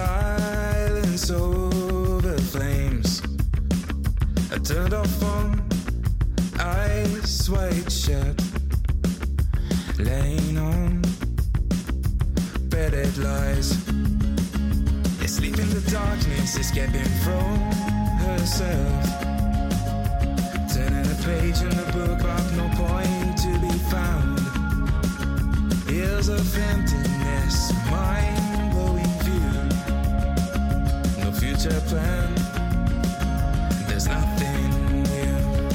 silence 0.00 1.30
over 1.30 2.36
flames. 2.52 3.22
I 4.52 4.56
turned 4.58 4.94
off 4.94 5.22
on 5.22 5.46
eyes 6.58 7.50
wide 7.50 7.90
shut, 7.92 8.36
laying 9.98 10.56
on 10.58 11.02
bedded 12.72 13.16
lies. 13.18 13.68
Asleep 15.26 15.58
in 15.64 15.70
the 15.76 15.84
darkness, 15.90 16.56
escaping 16.56 17.12
from 17.24 17.56
herself. 18.24 19.04
Turning 20.74 21.06
a 21.16 21.18
page 21.28 21.60
in 21.66 21.72
the 21.80 21.88
book, 21.96 22.18
but 22.26 22.46
no 22.60 22.66
point 22.82 23.32
to 23.44 23.52
be 23.66 23.74
found. 23.92 24.38
Years 25.90 26.28
of 26.28 26.42
emptiness, 26.70 27.72
mind 27.90 28.39
future 31.60 31.80
plan, 31.88 32.34
there's 33.86 34.08
nothing 34.08 35.02
new. 35.02 35.70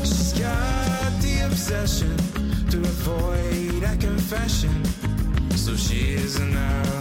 She's 0.00 0.32
got 0.32 1.12
the 1.20 1.46
obsession 1.46 2.16
to 2.70 2.78
avoid 2.78 3.82
a 3.84 3.96
confession. 3.96 4.84
So 5.56 5.76
she 5.76 6.14
is 6.14 6.40
now 6.40 6.93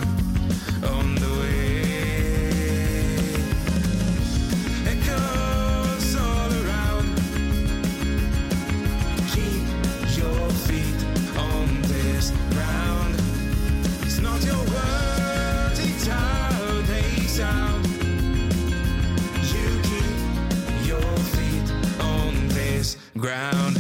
ground. 23.24 23.78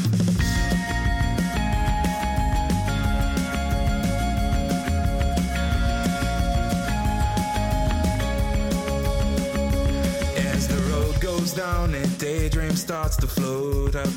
As 10.38 10.66
the 10.70 10.82
road 10.92 11.20
goes 11.20 11.52
down, 11.52 11.94
a 11.94 12.08
daydream 12.18 12.72
starts 12.72 13.18
to 13.18 13.28
float 13.28 13.98
up. 13.98 14.08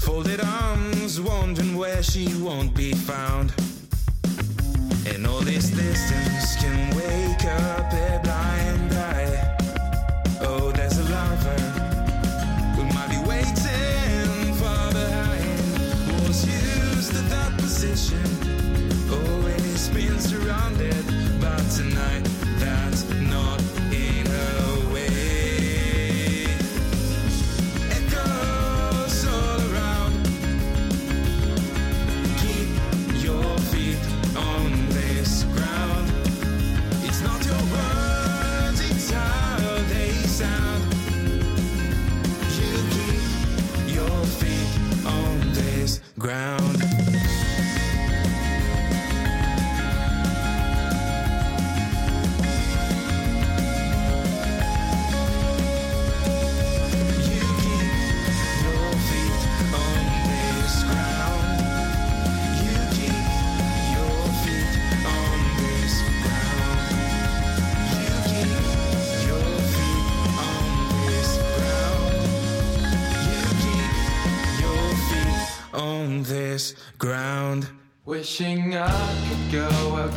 Folded 0.00 0.42
arms, 0.42 1.18
wondering 1.18 1.74
where 1.78 2.02
she 2.02 2.26
won't 2.42 2.76
be 2.76 2.92
found. 2.92 3.54
And 5.06 5.26
all 5.26 5.40
this 5.40 5.70
distance 5.70 6.56
can 6.56 6.94
wake 6.94 7.46
up 7.46 7.94
that 18.10 18.33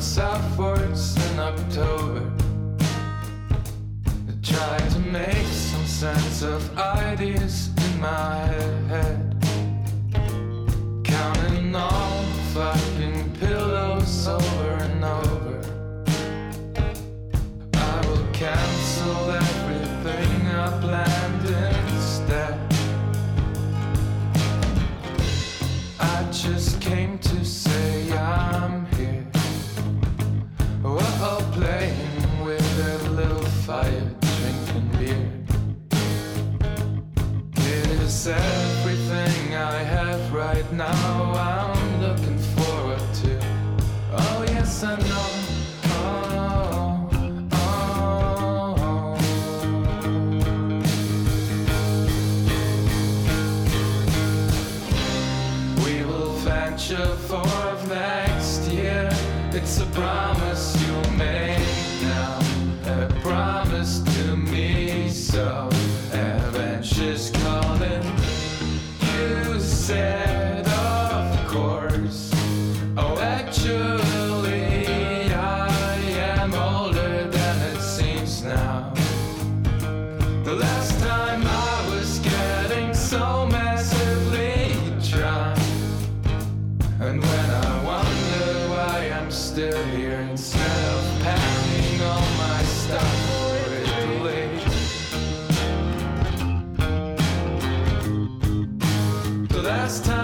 southwards 0.01 1.15
in 1.31 1.39
October. 1.39 2.31
To 4.27 4.41
try 4.41 4.77
to 4.77 4.99
make 4.99 5.47
some 5.47 5.85
sense 5.85 6.43
of 6.43 6.77
ideas 6.77 7.69
in 7.77 7.99
my 7.99 8.35
head. 8.87 9.35
Counting 11.03 11.75
all 11.75 12.21
the 12.21 12.41
fucking 12.53 13.33
pillows 13.39 14.27
over 14.27 14.73
and 14.81 15.03
over. 15.03 15.61
I 17.73 18.07
will 18.07 18.27
cancel 18.33 19.31
everything 19.31 20.47
I 20.47 20.79
planned 20.79 21.45
instead. 21.85 22.59
I 25.99 26.27
just 26.31 26.79
came 26.81 27.17
to 27.19 27.45
say 27.45 28.11
I'm. 28.17 28.86
We're 30.87 31.21
all 31.21 31.41
playing 31.51 32.45
with 32.45 32.79
a 32.79 33.09
little 33.09 33.43
fire, 33.65 34.09
drinking 34.37 34.89
beer. 34.97 35.31
It 37.57 37.87
is 38.05 38.27
everything 38.27 39.55
I 39.55 39.83
have 39.83 40.33
right 40.33 40.71
now. 40.71 41.06
Last 99.87 100.03
time 100.03 100.16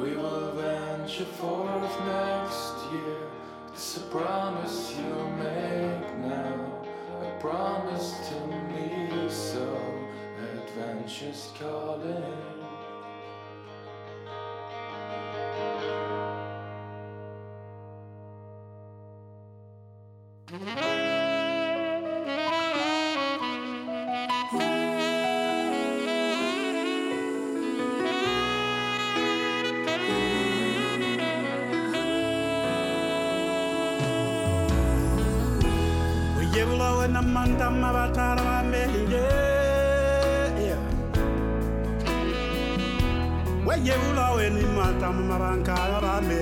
We 0.00 0.14
will 0.14 0.52
venture 0.52 1.24
forth 1.24 2.00
next 2.06 2.74
year. 2.92 3.18
It's 3.72 3.96
a 3.96 4.00
promise 4.02 4.94
you 4.96 5.12
make 5.36 6.18
now. 6.18 6.84
A 7.20 7.40
promise 7.40 8.14
to 8.28 8.46
me, 8.46 9.28
so 9.28 9.76
adventure's 10.54 11.50
calling. 11.58 12.57
Uyebula 36.68 36.92
wena 36.98 37.22
manta 37.22 37.70
mabatara 37.70 38.42
bamenge 38.42 39.22
Uyebula 43.66 44.32
wena 44.36 44.66
manta 44.76 45.12
mabankala 45.12 46.00
bame 46.00 46.40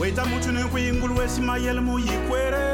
Weta 0.00 0.24
mutu 0.24 0.52
ne 0.52 0.64
kwingulu 0.64 1.16
wesimayele 1.16 1.80
muyikwere 1.80 2.64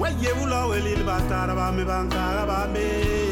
Uyebula 0.00 0.66
weli 0.66 1.04
batara 1.04 1.54
bame 1.54 1.84
bankala 1.84 2.46
bame 2.46 3.26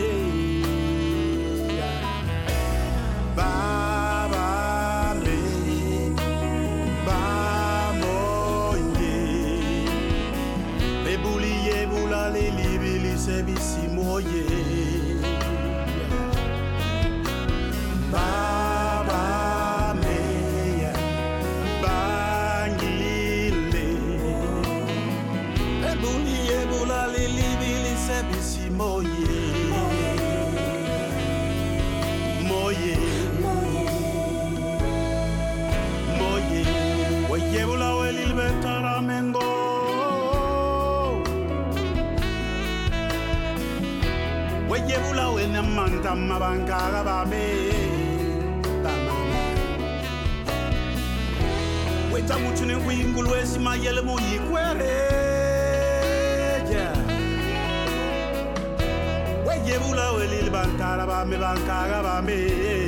manta 46.15 46.39
mabankala 46.39 47.05
bame 47.05 47.45
bamama 48.83 49.41
mutu 52.39 52.67
ne 52.67 52.77
kwingulu 52.77 53.35
esimayele 53.37 54.01
muyikwere. 54.01 54.95
Wayebula 59.47 60.13
welilbantara 60.13 61.07
bame 61.07 61.37
bankala 61.37 62.03
bame 62.03 62.84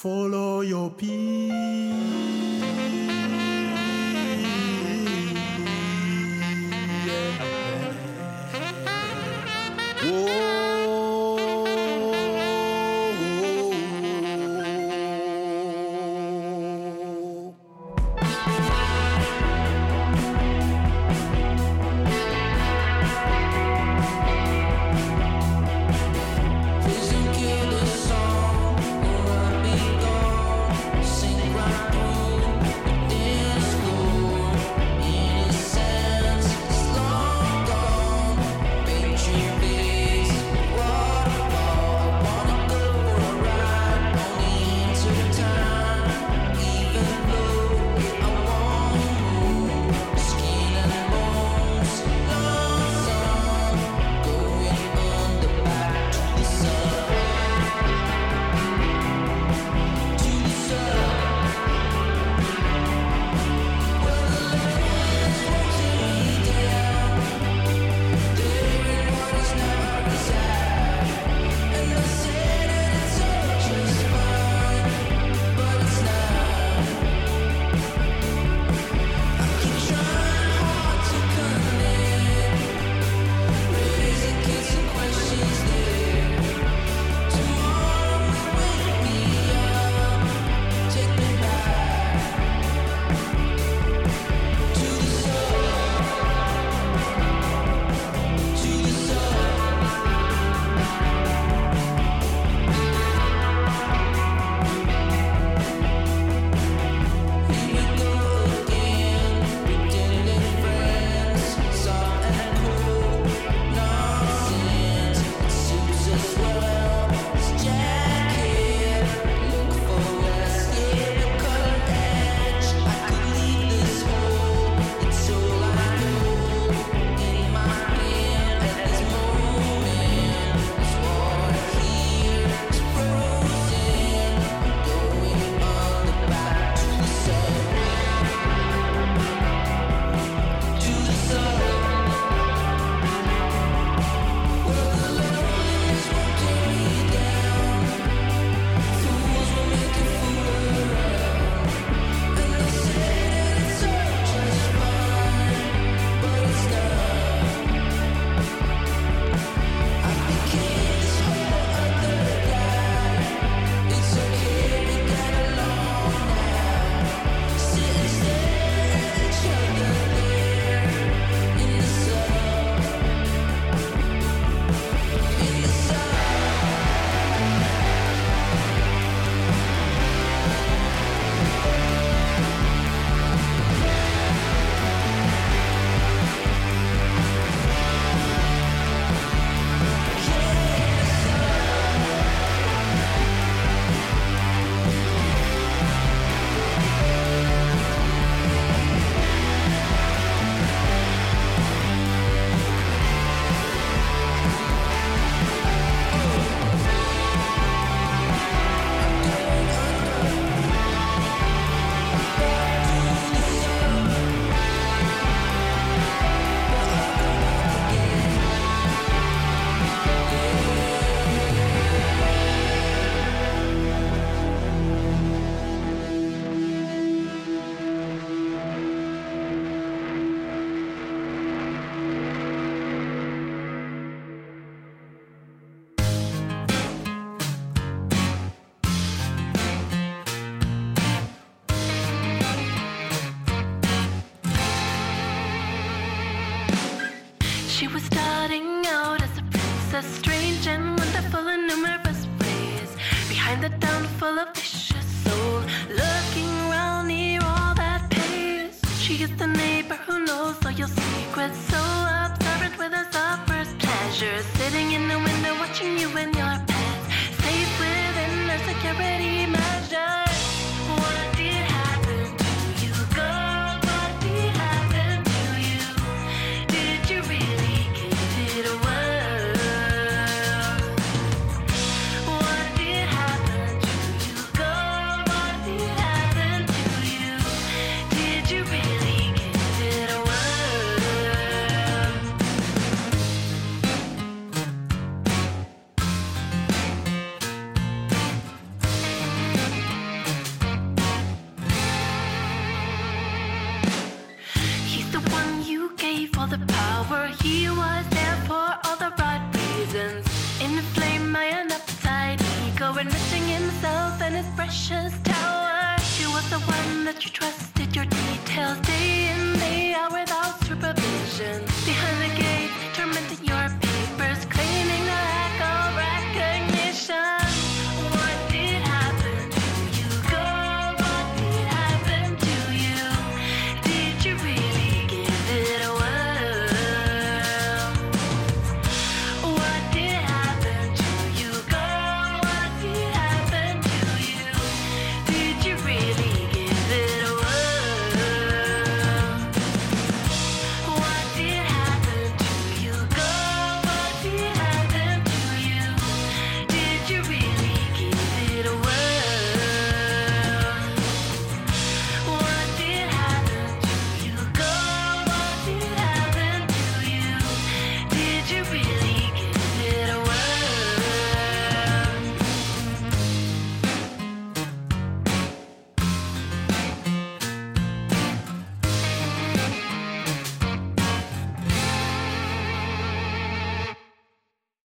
follow 0.00 0.62
your 0.62 0.88